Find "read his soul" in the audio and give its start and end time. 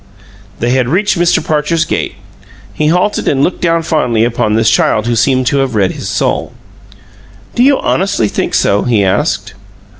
5.75-6.53